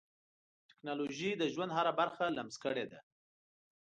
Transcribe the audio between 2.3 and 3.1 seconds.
لمس کړې ده.